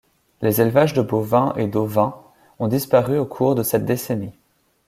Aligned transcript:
Les 0.41 0.61
élevages 0.61 0.93
de 0.95 1.03
bovins 1.03 1.53
et 1.57 1.67
d'ovins 1.67 2.19
ont 2.57 2.67
disparu 2.67 3.19
au 3.19 3.25
cours 3.27 3.53
de 3.53 3.61
cette 3.61 3.85
décennie. 3.85 4.33